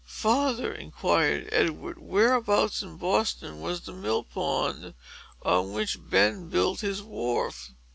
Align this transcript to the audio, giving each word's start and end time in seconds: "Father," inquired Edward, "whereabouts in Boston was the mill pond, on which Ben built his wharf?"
"Father," 0.03 0.73
inquired 0.73 1.47
Edward, 1.51 1.99
"whereabouts 1.99 2.81
in 2.81 2.97
Boston 2.97 3.61
was 3.61 3.81
the 3.81 3.93
mill 3.93 4.23
pond, 4.23 4.95
on 5.43 5.73
which 5.73 5.99
Ben 6.09 6.49
built 6.49 6.79
his 6.79 7.03
wharf?" 7.03 7.71